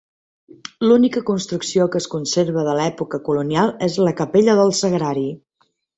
[0.91, 5.27] L'única construcció que es conserva de l'època colonial és la Capella del Sagrari.